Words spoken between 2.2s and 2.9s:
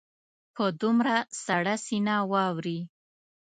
واوري.